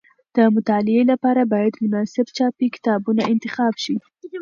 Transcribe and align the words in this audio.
د 0.35 0.37
مطالعې 0.55 1.03
لپاره 1.11 1.41
باید 1.53 1.73
مناسب 1.83 2.25
چاپي 2.37 2.67
کتابونه 2.75 3.21
انتخاب 3.33 3.73
شي. 3.83 3.95